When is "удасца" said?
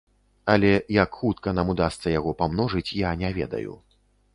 1.75-2.07